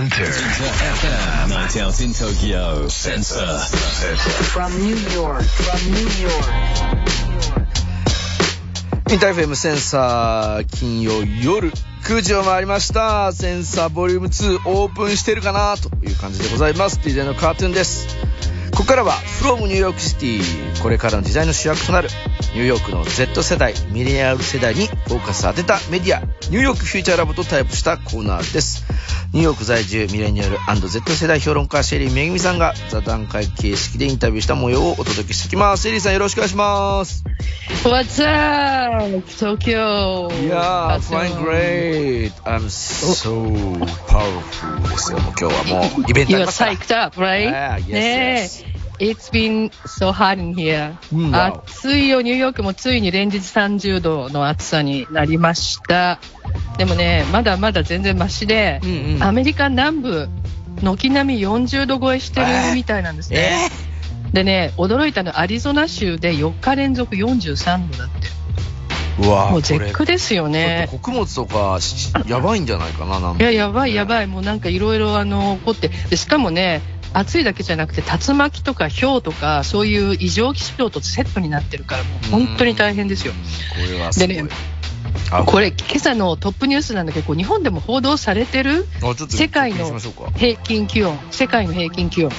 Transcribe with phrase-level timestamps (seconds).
[0.00, 1.50] Enter FM.
[1.50, 2.88] Night out in Tokyo.
[2.88, 3.58] Sensor.
[4.48, 6.46] From New York, from New York.
[9.10, 11.70] インターフェムセンサー金曜夜
[12.04, 18.16] 9時を回りましたセンサーボリューム2オープンしてるかなという感じでございます DJ のカートゥーンです
[18.80, 19.12] ここからは
[19.42, 20.40] From New York City
[20.82, 22.08] これからの時代の主役となる
[22.54, 28.86] ニューヨークの Z 世代ミレニアル世代にフォーカス当てたメディアニューヨークフューチャーラボとタイプしたコーナーです
[29.34, 30.56] ニューヨーク在住ミレニアル
[30.88, 37.22] &Z 世代評論家シェリーめぐみさんが座談会形式でインタビューした模様をお届けしていきますシェリーさんよろしくお願いします
[37.84, 40.28] What's up, Tokyo?
[40.48, 42.32] Yeah, flying great.
[42.44, 43.46] I'm so
[44.06, 45.18] powerful ですよ。
[45.20, 46.72] もう今日はもうイベントあ You're りますから。
[46.72, 47.48] psyched up, right?
[47.50, 48.69] Yeah, yes, ね yes.
[49.00, 49.10] え。
[49.10, 50.94] It's been so hot in here.
[51.32, 56.20] 暑いよ、ニューヨークもついに連日30度の暑さになりました。
[56.78, 60.28] でもね、まだまだ全然マシで、うんうんアメリカ南部、
[60.82, 63.70] 軒並み40度超えしてるみたいなんですね。
[64.32, 68.40] でね、驚いたのはアリゾナ州で4日連続43度だって。
[69.20, 70.88] うわもう絶句ですよね。
[70.90, 74.26] 穀物とかしやばいんじゃないかななんいや、やばいやばい。
[74.26, 75.88] もうなんかいろいろあの、起こって。
[75.88, 76.80] で、しかもね、
[77.12, 82.10] 暑いだけじゃなくて、竜巻とか氷とか、そういう異常気象とセットになってるから、も
[82.42, 83.32] う本当に大変ですよ。
[83.32, 84.10] これは。
[84.12, 84.44] でね
[85.32, 88.86] あこれ、今朝のトップニュースなんだけど、日本でも報道されてる
[89.28, 89.98] 世界の
[90.36, 92.32] 平均気温、世界の平均気温。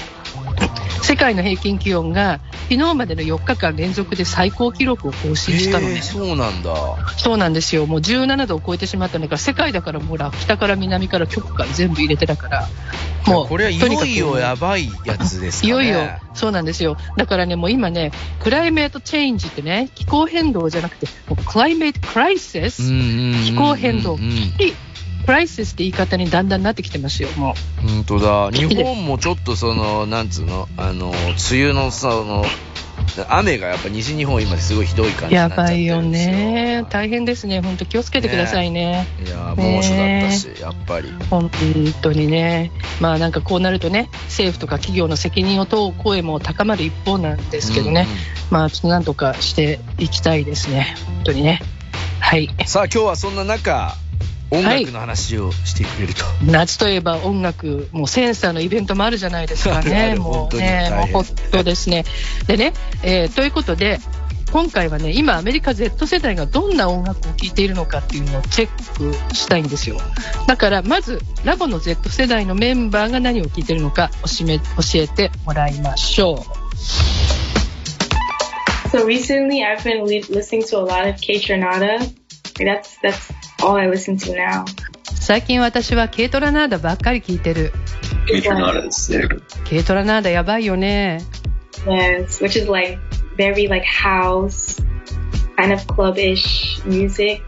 [1.12, 6.02] 世界の平均気温が昨日までの4日間連続で最高記録を更新したのねへー。
[6.02, 6.74] そうなんだ。
[7.18, 7.86] そうなんですよ。
[7.86, 12.66] もう17度を超えてしまったんだから、世界だからもうほら、北から南から極から全部入れてだから、
[13.26, 15.68] もう、これはいよいよやばいやつですかね。
[15.68, 16.00] いよいよ、
[16.32, 16.96] そうなんですよ。
[17.18, 18.10] だからね、もう今ね、
[18.40, 24.52] クライメートチェンジってね、気候変動じゃなくて、もうクライメートクライシス、うんうんうんうん気候変動うん
[25.24, 28.50] クライシスって言い方にだんだんなってきてますよ、も本当だ。
[28.56, 31.08] 日本もちょっとその、なんつうの、あの、
[31.50, 32.44] 梅雨のその、
[33.28, 35.30] 雨がやっぱ西日本今すごいひどい感う。
[35.30, 36.86] じになっちゃってるやばいよね。
[36.88, 37.60] 大変ですね。
[37.60, 39.06] 本当気をつけてくださいね。
[39.24, 41.12] いやー猛暑だったし、やっぱり。
[41.28, 41.50] 本
[42.00, 42.70] 当にね。
[43.00, 48.06] まあなんかこうなるとね、政府とか企業の責任を問う声も高まる一方なんですけどね。
[48.50, 50.94] まあちょっとなんとかしていきたいですね。
[51.06, 51.60] 本当にね。
[52.20, 52.48] はい。
[52.58, 53.96] うんさあ今日はそんな中、
[54.52, 56.24] 音楽の話をしてくれると。
[56.44, 60.12] 夏といえば音楽、もうセンサーのイベントもあるじゃないですかね。
[60.14, 62.04] るもうね、もう本当ですね。
[62.46, 63.98] でね、えーということで、
[64.52, 69.96] 今回はね、今アメリカ Z 世代がどんな音楽を聴いているのかっていうのをチェックしたいんですよ。
[70.46, 74.64] だからまず、ラボの Z 世代のメンバーが何を聴いているのか教え教
[74.96, 76.72] えてもらいましょう。
[78.90, 81.98] So recently, I've been li- listening to a lot of K Tronada.
[82.58, 84.65] That's that's all I listen to now.
[85.03, 87.71] 最近私は軽トラナーダばっかり聴いてる。
[88.27, 91.21] It's like- 軽トラナーダやばいよね。
[91.85, 92.97] Yes, which is like
[93.37, 94.81] very like house,
[95.57, 97.41] kind of club-ish music.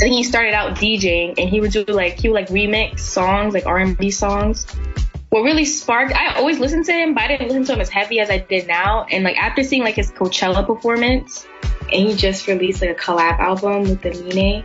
[0.00, 3.00] I think he started out DJing and he would do like he would like remix
[3.00, 4.66] songs, like R&B songs.
[5.30, 7.88] What really sparked, I always listened to him, but I didn't listen to him as
[7.88, 9.06] heavy as I did now.
[9.10, 11.46] And like after seeing like his Coachella performance,
[11.92, 14.64] and he just released like a collab album with the Mine,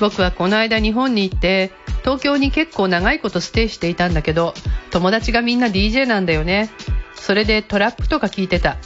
[0.00, 1.72] 僕はこの間日本に行って
[2.02, 4.54] 東京に結構長いことステイしていたんだけど
[4.90, 6.70] 友達がみんな DJ なんだよね
[7.14, 8.76] それでトラップとか聞いてた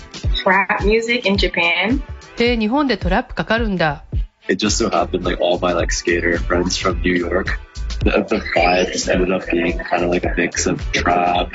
[0.44, 2.02] Trap music in Japan.
[2.36, 4.04] で日本でトラップかかるんだ
[4.48, 7.60] It just so happened like all my like skater friends from New York,
[8.00, 11.52] the, the vibe just ended up being kind of like a mix of trap,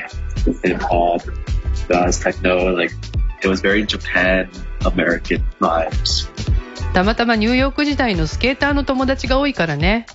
[0.62, 1.20] hip hop,
[1.88, 2.74] jazz, techno.
[2.74, 2.92] Like
[3.42, 4.48] it was very Japan
[4.86, 6.28] American vibes.
[6.96, 10.06] たまたまニューヨーク時代のスケーターの友達が多いからね。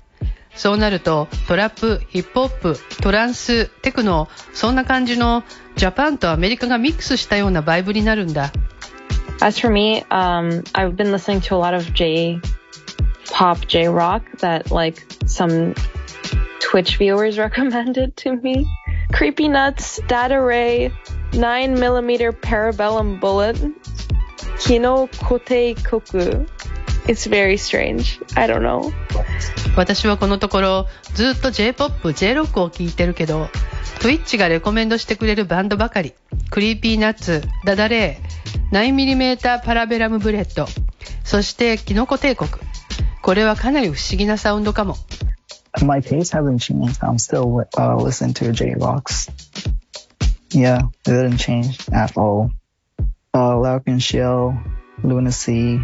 [0.56, 5.44] そうなるとトラップ、ヒップホップ、トランス、テクノ、そんな感じの
[5.76, 8.52] ジャパンとアメリカがミックスしたようなバイブになるんだ。
[9.44, 12.40] As for me, um, I've been listening to a lot of J
[13.32, 15.76] pop, J rock that like some
[16.60, 18.66] Twitch viewers recommended to me.
[19.12, 20.92] Creepy Nuts, Data Ray,
[21.34, 23.56] 9mm Parabellum Bullet,
[24.58, 26.48] Kinoko Teikoku.
[27.08, 28.22] It's very strange.
[28.36, 28.92] I don't know.
[29.76, 33.48] 私はこのところずっと J-POP、J-ROCK を聴いてるけど、
[34.00, 36.14] Twitch がレコメンドしてくれるバンドばかり。
[36.50, 40.68] Creepy Nuts、DADARAY、9mm Parabellum Bullet、
[41.24, 42.50] そしてきのこ帝国。
[43.22, 44.96] これはかなり不思議なサウンドかも。
[45.84, 47.02] My taste haven't changed.
[47.02, 49.30] I'm still uh, listening to J Rocks.
[50.50, 52.52] Yeah, it didn't change at all.
[53.34, 54.54] Uh, Larkin Shell,
[55.04, 55.80] Lunacy,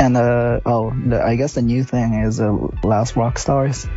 [0.00, 2.52] and uh oh, the, I guess the new thing is uh,
[2.82, 3.88] Last Rock Stars.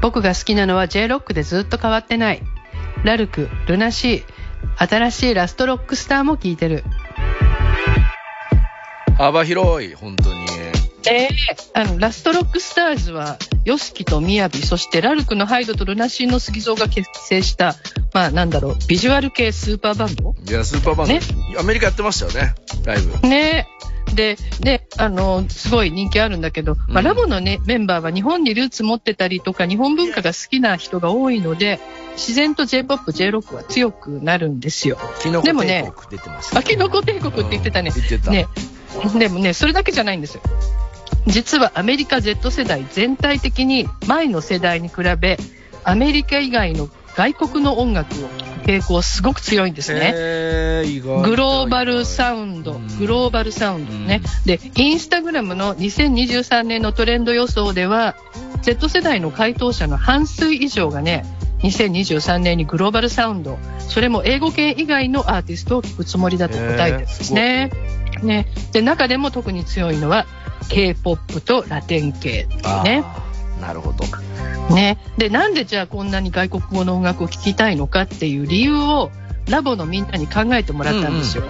[0.00, 2.42] 僕が好きなのは J-ROCK でずっと変わってない。
[3.04, 6.84] ラルク、ルナシー、新しいラストロックスターも聴いてる。
[9.16, 10.42] 幅広い、本当に。
[11.08, 11.28] ええ
[11.74, 17.74] あの、ラストロックスターズは、ヨスキとミヤビ、そしてラルクのハイドとルナシーの杉蔵が結成した、
[18.12, 20.34] まあなんだろう、ビジュアル系スーパーバンド？
[20.48, 21.20] いや、スーパーバンド、ね
[21.58, 22.54] アメリカやってましたよね、
[22.84, 23.28] ライブ。
[23.28, 23.66] ね
[24.14, 31.80] で、で、あの、すごい人気あるんだけど、まあ、うんラボのね、メンバーは日本にルーツ持ってたりとか、日本文化が好きな人が多いので、
[32.12, 34.98] 自然と J-POP、J-ROCK は強くなるんですよ。
[35.42, 35.90] でもね
[36.54, 37.90] あ、キノコ帝国って言ってたね。
[38.30, 38.46] ね、
[39.18, 40.42] でもね、それだけじゃないんですよ。
[41.26, 45.38] 実はアメリカ Z 世代全体的に前の世代に比べ、
[45.84, 48.28] アメリカ以外の外国の音楽を
[48.64, 50.12] 傾向すごく強いんですね。
[51.22, 54.22] グローバルサウンド、うんグローバルサウンドね。
[54.44, 58.16] で、インスタグラムの2023年のトレンド予想では、
[58.62, 61.24] Z 世代の回答者の半数以上がね、
[61.62, 67.70] 2023年にグローバルサウンド、それも英語圏以外のアーティストを聴くつもりだと答えてるんですね。
[68.22, 68.46] ね。
[68.72, 70.26] で、中でも特に強いのは、
[70.68, 72.46] K-POP とラテン系
[72.84, 73.04] ね。
[73.62, 74.04] なるほど。
[74.74, 74.98] ね。
[75.16, 79.10] で、なんでじゃあこんなに外国語の音楽を聴きたいのかっていう理由を
[79.48, 81.44] ラボのみんなに考えてもらったんですよ。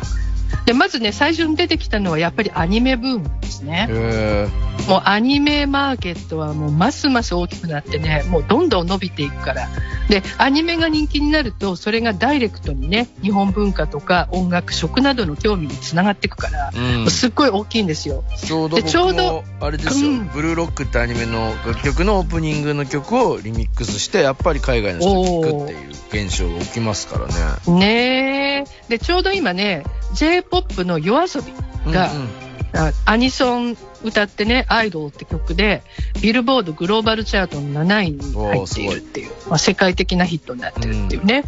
[0.64, 3.86] で、まずね、最初に出てきたのはやっぱりアニメブームですね。
[3.90, 4.48] へ
[4.88, 9.68] もうアニメマーケットはもうますます大きくなってね、もうどんどん伸びていくから。
[10.08, 17.10] で、アニメが人気になると、それがダイレクトにね、日本文化とか音楽、食などの興味につながっていくから、ーうん。
[17.10, 18.24] すっごい大きいんですよ。
[18.36, 27.78] ちょうど僕もあれですよ、うんブルーロックってアニメの楽曲のオープニングの曲をリミックスしてやっぱり海外の人が聴くっていう現象が起きますからね。
[27.78, 28.64] ねえ。
[28.88, 29.84] で、ちょうど今ね、
[30.14, 32.28] J-POP の夜遊びが、うんうん
[32.74, 35.82] あアニソン歌ってね、アイドルって曲で、
[36.22, 41.44] ビルボードグローバルチャートの7位に入っているっていう、まあ、世界的なヒットになってるっていうね。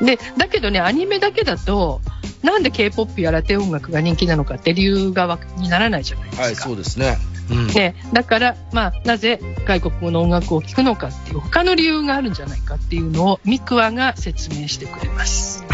[0.00, 2.00] で、だけどね、アニメだけだと、
[2.42, 6.42] なんで K-POP やラテン音楽が人気なのかって理由がわにならないじゃないですか。
[6.44, 7.18] はい、そうですね。
[7.50, 7.66] うん。
[7.68, 15.64] ね、だから、まあ、なぜ外国語の音楽を聴くのかっていう他の理由があるんじゃないかっていうのをミクワが説明してくれます。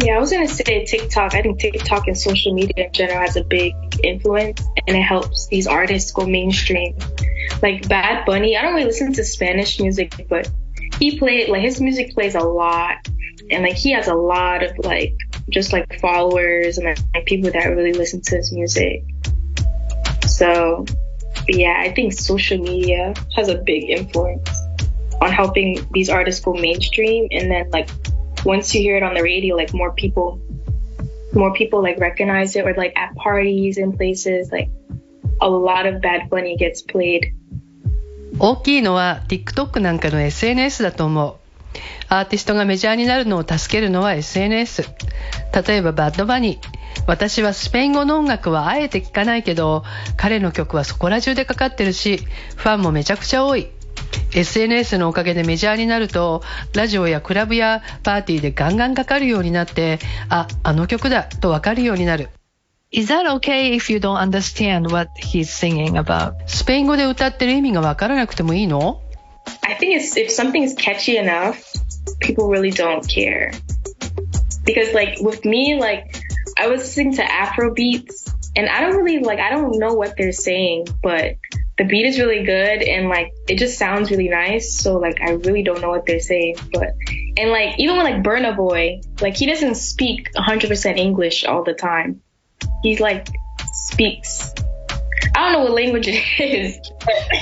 [0.00, 1.34] Yeah, I was gonna say TikTok.
[1.34, 5.46] I think TikTok and social media in general has a big influence, and it helps
[5.46, 6.96] these artists go mainstream.
[7.62, 10.50] Like Bad Bunny, I don't really listen to Spanish music, but
[10.98, 12.96] he played like his music plays a lot,
[13.50, 15.14] and like he has a lot of like
[15.50, 19.04] just like followers and like people that really listen to his music.
[20.26, 20.84] So,
[21.48, 24.50] yeah, I think social media has a big influence
[25.20, 27.88] on helping these artists go mainstream, and then like
[28.44, 30.40] once you hear it on the radio, like more people,
[31.32, 34.70] more people like recognize it or like at parties and places, like
[35.40, 37.32] a lot of Bad Bunny gets played.
[38.38, 41.36] 大きいのは TikTok なんかの SNS だと思う。
[42.08, 44.82] アーティストがメジャーになるのを助けるのは SNS。
[45.66, 46.84] 例えばバッドバニー。
[47.06, 49.84] 私はスペイン語の音楽はあえて聞かないけど、
[50.16, 52.18] 彼の曲はそこら中でかかってるし、
[52.56, 53.68] ファンもめちゃくちゃ多い。
[54.34, 56.42] SNS のおかげでメジャーになると、
[56.74, 62.30] ラジオやクラブやパーティーでガンガンかかるようになって、あ、あの曲だとわかるようになる。
[62.90, 66.34] Is that okay if you don't understand what he's singing about?
[66.46, 69.00] スペイン語で歌ってる意味がわからなくてもいいの
[69.62, 71.56] I think it's, if something's catchy enough,
[72.20, 73.52] people really don't care.
[74.64, 76.04] Because like with me, like
[76.56, 80.14] I was listening to Afro beats and I don't really like, I don't know what
[80.16, 81.36] they're saying, but
[81.76, 84.78] the beat is really good and like it just sounds really nice.
[84.78, 86.90] So like I really don't know what they're saying, but
[87.36, 91.74] and like even with like Burna Boy, like he doesn't speak 100% English all the
[91.74, 92.20] time.
[92.82, 93.26] He's like
[93.72, 94.54] speaks.
[95.36, 96.78] I don't know what language it is.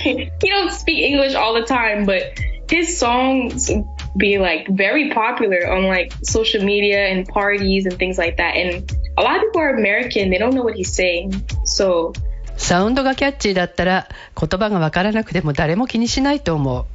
[0.03, 2.39] he don't speak English all the time, but
[2.71, 3.71] his songs
[4.17, 8.57] be like very popular on like social media and parties and things like that.
[8.57, 10.31] And a lot of people are American.
[10.31, 11.47] They don't know what he's saying.
[11.65, 12.15] So
[12.63, 16.87] サウンドがキャッチーだったら言葉がわからなくても誰も気にしないと思う。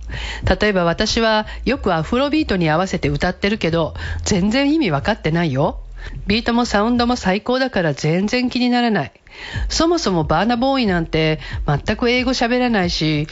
[0.59, 3.93] 例えば私はよくアフロビートに合わせて歌ってるけど
[4.23, 5.81] 全然意味わかってないよ。
[6.25, 9.11] ビートもサウンドも最高だから全然気にならない。
[9.67, 13.27] そもそもバーナボーイなんて全く英語喋らないし、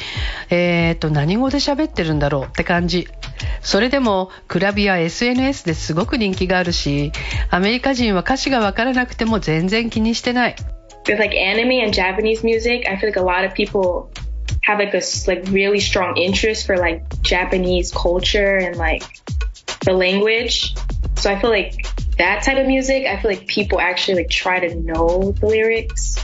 [0.49, 3.07] えーと、何語で喋ってるんだろうって感じ。
[3.61, 7.11] それでも、クラブや SNS ですごく人気があるし、
[7.49, 10.55] アメリカ人は歌詞がわからなくても全然気にしてない。
[11.07, 14.11] With like anime and Japanese music, I feel like a lot of people
[14.63, 19.03] have like a like really strong interest for like Japanese culture and like
[19.83, 20.75] the language.
[21.15, 21.85] So I feel like
[22.17, 26.23] that type of music, I feel like people actually like try to know the lyrics.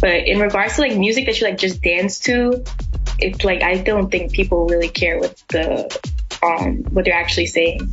[0.00, 2.64] But in regards to like music that you like just dance to,
[3.18, 6.00] it's like I don't think people really care what the
[6.42, 7.92] um what they're actually saying.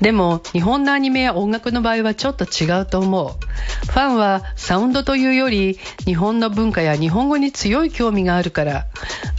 [0.00, 3.28] でも日本のアニメや音楽の場合はちょっと違うと思う。
[3.86, 8.86] ファンはサウンドというより日本の文化や日本語に強い興味があるから。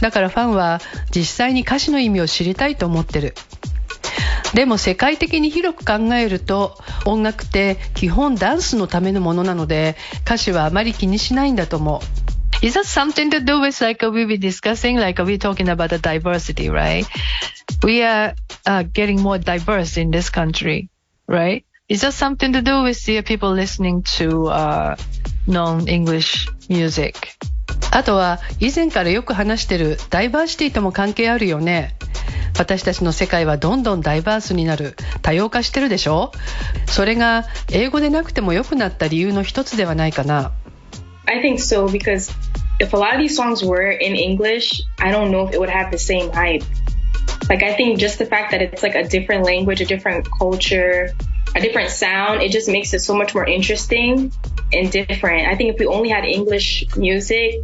[0.00, 0.80] だからファンは
[1.14, 3.34] 実際に歌詞の意味を知りたいと思ってる。
[4.54, 12.64] でも世界的に広く考えると音楽って基本ダンスのためのものなので歌詞はあまり気にしないんだと思う。
[12.64, 16.70] Is that something to do with like we were discussing like we're talking about the diversity,
[16.70, 17.04] right?
[17.82, 18.34] We are
[18.66, 20.88] uh, getting more diverse in this country,
[21.26, 21.64] right?
[21.88, 24.96] Is that something to do with the people listening to uh,
[25.46, 27.36] non-English music?
[27.90, 31.94] あとは以前からよく話してるダイバーシティとも関係あるよね。
[32.58, 36.32] 私たちの世界はどんどんダイバースになる多様化してるでしょ
[36.86, 40.52] それが英語でなくても良くなった理由の一つではないかな。
[41.26, 42.32] I think so because
[42.80, 45.70] if a lot of these songs were in English, I don't know if it would
[45.70, 46.64] have the same hype.
[47.48, 51.10] Like I think just the fact that it's like a different language, a different culture,
[51.54, 54.32] a different sound, it just makes it so much more interesting
[54.72, 55.48] and different.
[55.48, 57.60] I think if we only had English music,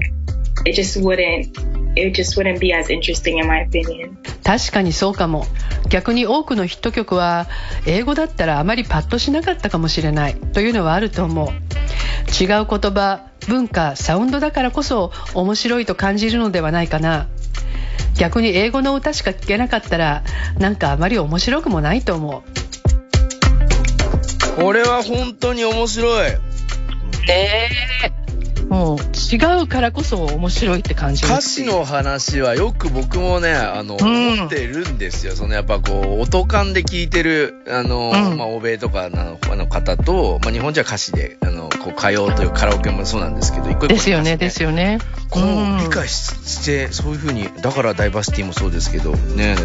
[0.64, 1.56] it just wouldn't
[1.97, 4.16] it just wouldn't be as interesting in my opinion.
[4.44, 5.47] 確かにそうかも
[5.88, 7.47] 逆に多くのヒット曲は
[7.87, 17.28] 英語だったらあまりパッとしなかったかもしれないというのはあると思う違う言葉文化サウンドだからこそ面白いと感じるのではないかな
[18.18, 20.22] 逆に英語の歌しか聴けなかったら
[20.58, 22.42] なんかあまり面白くもないと思
[24.56, 26.32] これは本当に面白い。
[26.32, 26.38] う
[27.26, 27.70] ね
[28.68, 34.34] もう違うからこそ面白いって感じる歌詞の話はよく僕もね、あの、ん。
[34.34, 35.34] 思ってるんですよ。
[35.34, 38.37] そのやっぱこう、音感で聞いてる、あの、うん。
[38.37, 44.98] まあ、欧米とかのあの方と、まあ、日本じゃ歌詞で、あの、こう、歌謡というカラオケもそうなんですけど、一個一個ですよねですよね
[45.30, 49.56] こう、うん理解しして、そういうふうに、だからダイバーシティもそうですけど、ね、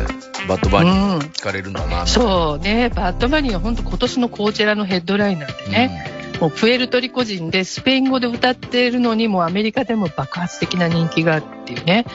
[0.47, 12.05] バッドバーにうん聞かれるんだな、そうねバッドバニーは本当今年のコーチェラのヘッドライナーでね、もうプエルトリコ人でスペイン語で歌っているのにもうアメリカでも爆発的な人気があるっていうね。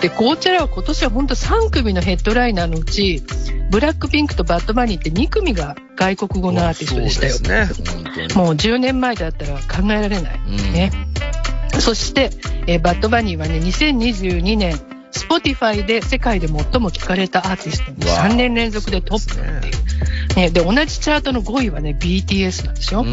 [0.00, 3.22] で、コーチェラは今年は本当3組のヘッドライナーのうち、
[3.70, 7.38] ブラックピンクとバッドバニーって2組が外国語のアーティストでしたよ。
[7.40, 7.68] ね。
[8.34, 10.40] もう10年前だったら考えられない。
[10.46, 10.92] うんね。
[11.80, 12.30] そして、
[12.66, 14.80] えーバッドバニーはね、2022年、
[15.12, 19.82] Spotify で世界で最も聴かれたアーティストにわあ3年連続でトップっていう。
[20.36, 23.04] ね、で、同じチャートの5位はね、BTS なんですよ。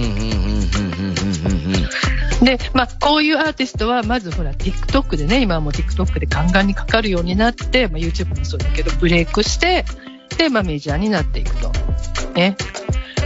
[2.43, 9.83] で、まあ、こういうアーティストは、まずほら、TikTok でね、今はもう TikTok でガンガンにかかるようになって、まあ、YouTube もそうだけど、ブレイクして、
[10.37, 11.71] で、まあ、メジャーになっていくと。
[12.33, 12.55] ね。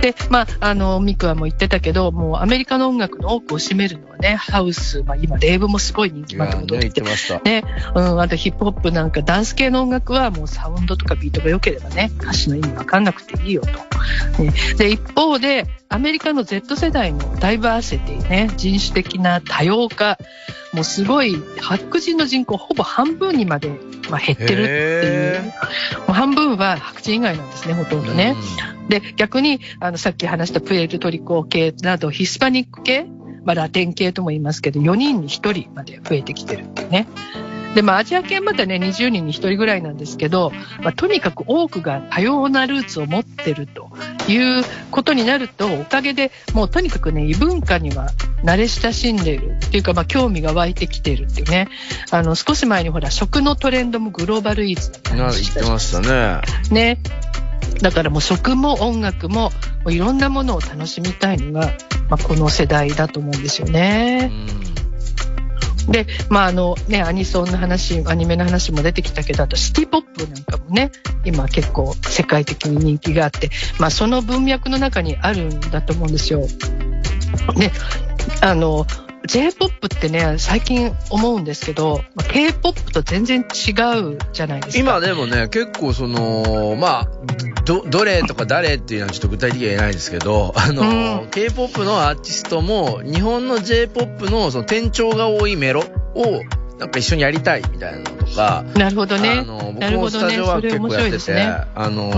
[0.03, 7.39] で、まあ、あの、ミクはもう言ってたけど、もうアメリカの音楽の多くを占めるのはね、ハウス、まあ、今、レイブもすごい人気いやね、まで戻って言ってました。
[7.39, 7.63] ね、
[7.95, 14.43] うん、あとヒップホップなんかダンス系の音楽はもうサウンドとかビートが良ければね、歌詞の意味わかんなくていいよと。
[14.43, 20.17] ねで、一方で、アメリカの Z 世代のダイバーシティね、人種的な多様化、
[20.73, 23.69] もうすごい白人の人口ほぼ半分にまで、
[24.09, 25.41] まあ、減ってるっていうへ。
[25.99, 28.35] もう半分は白人以外なんですね、ほとんどね。
[28.89, 33.05] で、逆に、あの、さっき話したプエルトリコ系など、ヒスパニック系、
[33.45, 37.07] まあ、ラテン系とも言いますけど、4人に1人まで増えてきてるっていうね。
[37.75, 43.89] で、まあ、アジア系はまだね、20人に1人ぐらいなんですけど、まあ、とにかく多くが多様なルーツを持ってると
[44.27, 48.09] いうことになると、おかげでもうとにかくね、異文化には
[48.43, 51.67] 慣れ親しんでいるっていうか、まあ、興味が湧いてきているっていうね。
[52.11, 56.41] あの、少し前にほら、食のトレンドもグローバルイーツな言ったてましたね。
[56.69, 56.99] ね。
[57.83, 59.51] だからもう食も音楽も
[59.87, 61.73] いろんなものを楽しみたいのが、
[62.09, 64.27] まあ、この世代だと思うんですようね。
[64.27, 70.93] んで、まああのね、アニソンの話、アニメの話も出てきたけど、あとシティポップなんかもね、
[71.25, 73.49] 今結構世界的に人気があって、
[73.79, 76.39] まあその文脈の中にあるんだと思うんですよ。
[77.57, 77.73] ね、
[78.39, 78.85] あの、
[79.27, 83.71] J-POP ってね、最近思うんですけど、まあ K-POP と全然違
[84.13, 84.79] うじゃないですか。
[84.79, 87.07] 今でもね、結構その、まあ、
[87.65, 95.81] ど、どれとか誰っていうのはちょっと具体的には言えないですけど、あの、うん K-POP のアーティストも、日本の J-POP のその転調が多いメロ
[96.15, 96.41] を、
[96.79, 99.43] なんか一緒にやりたいみたいなのとか、なるほどあね。
[99.45, 100.25] の、僕なるほどね。
[100.25, 101.57] もスタジオワークそれ面結構やってて、ね。
[101.75, 102.09] あの、う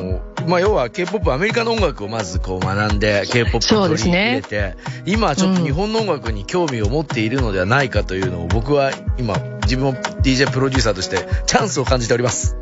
[0.00, 12.56] んまあ要は K-POP、アメリカの音楽をまずこう学んで K-POP を取り入れて、今はちょっと日本の音楽に興味を持っているのではないかというのを僕は今自分も DJ プロデューサーとしてチャンスを感じております。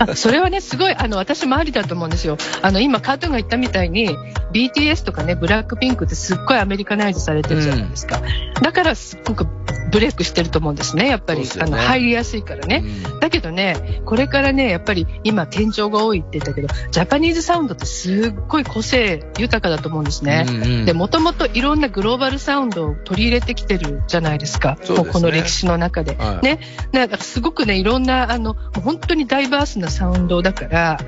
[0.00, 2.38] あそれはね、すごい、あの、私もありだと思うんですよ。
[2.62, 4.16] あの、今、カートゥーンが言ったみたいに、
[4.52, 8.22] BTS とかね、ブラックピンクってすっごいアメリカナイズされてるじゃないですか。
[8.62, 9.46] だから、すっごく
[9.92, 11.06] ブレイクしてると思うんですね。
[11.06, 12.82] やっぱり、ねあの、入りやすいからね。
[13.06, 20.44] うんだけどね、これからね、やっぱり今、転調が多いって言ったけど、ジャパニーズサウンドってすっごい個性豊かだと思うんですね。
[20.48, 24.76] うんうんで、もともといろんなグローバルサウンドを取り入れてきてるじゃないですか。
[24.82, 26.16] すねこの歴史の中で。
[26.16, 26.58] はいね。
[26.90, 30.98] だからすごくね、いろんな、あの、本当にダイバースなサウンドだから、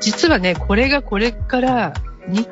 [0.00, 1.94] 実はね、これがこれから、
[2.28, 2.46] に、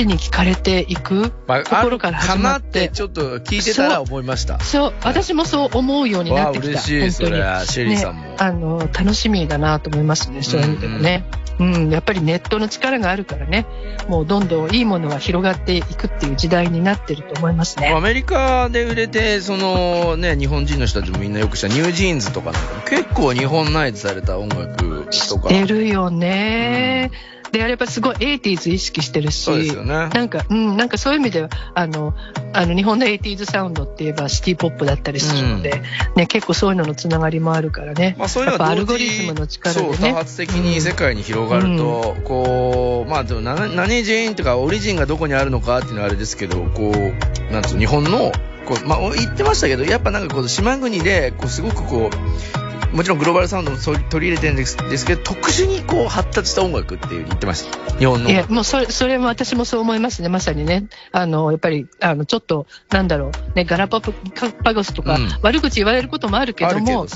[0.00, 4.58] 地に聞かれていくまあ、ところから始まっなってて、ちょっと聞いてたら思いました。
[4.60, 6.68] そう、私もそう思うようになってきた。
[6.68, 7.66] 嬉しい、そ本当にれ。
[7.66, 8.36] シェリーさんも。
[8.38, 11.24] あの、楽しみだなと思いますね、そういう意味でもね。
[11.58, 13.66] うん、やっぱりネットの力があるからね、
[14.08, 17.92] もうどんどんいいものは広がっていくっていう時代になってると思いますね。
[17.94, 25.50] アメリカで売れて、そのね、日本人の人たちもみんなよくした NewJeans とかなんかも結構日本ナイズされた音楽とか。
[25.50, 27.10] 出るよね。
[27.52, 29.84] で、あれやっぱすごい 80s 意識してるし、ね。
[29.84, 32.14] なんか、うん、なんかそういう意味では、あの、
[32.52, 35.82] あの、日本の 80s サウンドって言えばシティポップだったりするので、
[36.16, 38.14] ね、結構そういうののつながりもあるからね。
[38.18, 40.12] まあそういうのやっぱアルゴリズムの力でそう、ね。
[40.12, 48.32] 多発的に世界に広がると、こう、まあでも何、何人とかオリジンがどこにあるのかっていうのはあれですけど、こう、なんつうの、日本の、
[48.66, 52.59] こう、まあ言ってましたけど、やっぱなんかこう、島国で、こう、すごくこう、
[52.92, 57.92] もちろんグローバルサウンドも取り入れてるんですですけど、特殊にこう発達した音楽っていうふうに言ってました？
[57.98, 58.30] 日本の。
[58.30, 60.88] いや、もうそれ、それも私もそう思いますね、まさにね。
[61.12, 67.06] あの、やっぱり、あの、ちょっと、なんだろう、ね、ガラパゴスとか、うん悪口言われることもあるけども、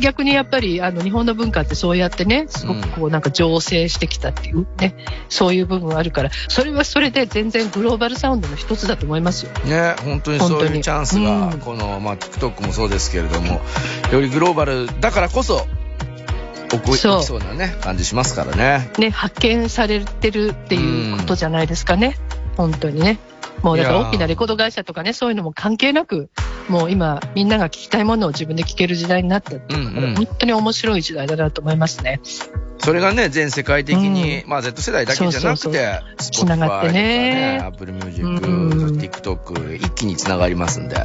[0.00, 4.96] 逆にやっぱり、あの、日本の文化ってそうやってね、すごくこう、なんか醸成してきたっていうね、
[5.28, 9.52] そういう部分があるから、それはそれで全然グローバルサウンドの一つだと思いますよ。
[9.64, 13.60] ね、本当にそういうチャンスが、うんこの、まあ、TikTok もそうですけれども、
[14.12, 15.66] よりグローバルだからこそ、
[16.70, 18.90] 起こそうそうなね、感じしますからね。
[18.98, 22.16] ね、発見されてるっていうことじゃないですかね。
[22.56, 23.18] 本当にね。
[23.62, 26.30] もうだから大きなレコード会社とかね、そういうのも関係なく、
[26.68, 32.20] もう今みんなが聞きたいものを自分で聞ける時代になったっていううんうん本当に面白い時代だなと思いますね。
[32.78, 40.96] それがね、全世界的に、まあ Z 世代だけじゃなくて、繋がってね Apple Music、TikTok、一気に繋がりますんで。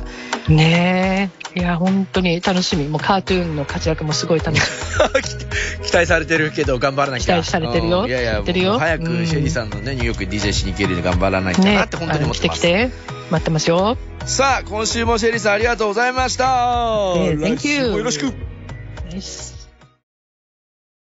[0.48, 1.60] ねえ。
[1.60, 2.88] いや、本当に楽しみ。
[2.88, 4.62] もうカートゥーンの活躍もすごい楽し
[5.84, 7.36] 期待されてるけど頑張らなきゃ。
[7.36, 11.66] 期待されてるようんいやいや、やってるよもう早くうんシェリーさんのね、ニューヨークに DJ しに行けるように頑張らなきゃみ。
[11.66, 12.60] ねなって本当に思ってます。
[12.66, 13.22] あの来て来て。
[13.32, 13.98] 待ってますよ。
[14.26, 17.14] さあ、今週もシェリーさんありがとうございました。
[17.18, 18.34] えー thank 来週もよろしく。